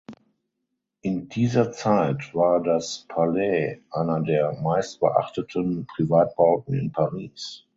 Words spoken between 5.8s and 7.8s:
Privatbauten“ in Paris.